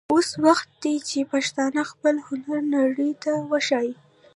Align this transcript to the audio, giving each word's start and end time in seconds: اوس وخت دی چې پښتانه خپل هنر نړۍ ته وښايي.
اوس 0.13 0.29
وخت 0.45 0.69
دی 0.83 0.95
چې 1.09 1.29
پښتانه 1.31 1.81
خپل 1.91 2.15
هنر 2.27 2.59
نړۍ 2.75 3.11
ته 3.23 3.31
وښايي. 3.49 3.93